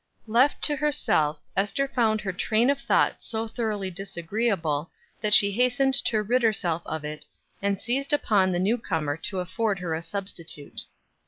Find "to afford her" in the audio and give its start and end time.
9.17-9.93